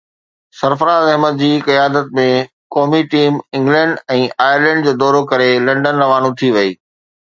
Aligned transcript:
سرفراز 0.59 1.03
احمد 1.11 1.35
جي 1.41 1.49
قيادت 1.67 2.07
۾ 2.19 2.23
قومي 2.77 3.01
ٽيم 3.11 3.37
انگلينڊ 3.59 4.01
۽ 4.17 4.25
آئرلينڊ 4.47 4.89
جو 4.89 4.95
دورو 5.03 5.21
ڪري 5.33 5.51
لنڊن 5.69 6.03
روانو 6.05 6.33
ٿي 6.41 6.51
وئي 6.57 6.73